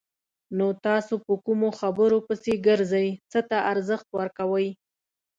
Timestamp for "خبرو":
1.79-2.17